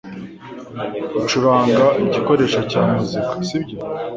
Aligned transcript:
Ucuranga 1.19 1.85
igikoresho 2.03 2.59
cya 2.71 2.81
muzika, 2.91 3.31
sibyo? 3.47 3.75